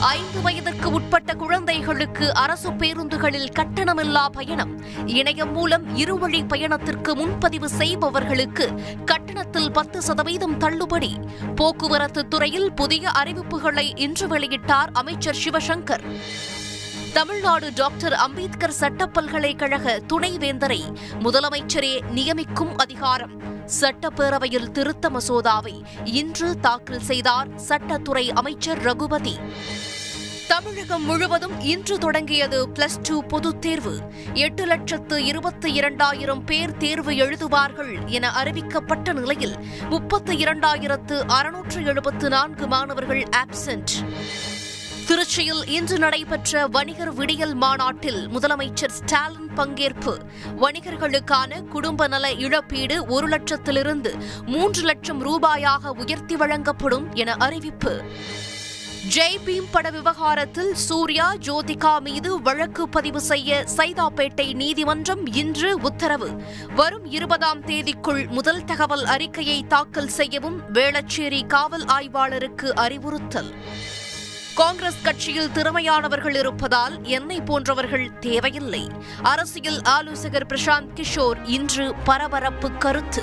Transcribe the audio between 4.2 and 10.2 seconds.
பயணம். இணையம் மூலம் இருவழி பயணத்திற்கு முன்பதிவு செய்பவர்களுக்கு கட்டணத்தில் பத்து